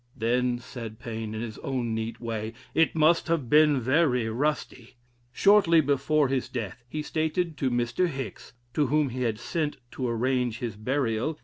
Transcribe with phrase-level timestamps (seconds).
[0.17, 4.95] "Then," said Paine, in his own neat way, "it must have been very rusty."
[5.31, 8.07] Shortly before his death, he stated to Mr.
[8.07, 11.39] Hicks, to whom he had sent to arrange his burial?